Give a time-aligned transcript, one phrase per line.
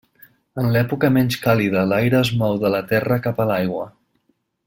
[0.61, 3.87] En l'època menys càlida l'aire es mou de la terra cap a l'aigua.